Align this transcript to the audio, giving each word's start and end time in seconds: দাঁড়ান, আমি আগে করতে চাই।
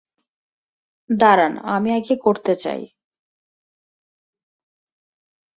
দাঁড়ান, 1.09 1.53
আমি 1.67 1.89
আগে 1.93 2.15
করতে 2.17 2.53
চাই। 2.55 2.81